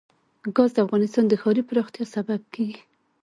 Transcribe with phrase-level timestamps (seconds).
[0.55, 2.81] ګاز د افغانستان د ښاري پراختیا سبب کېږي.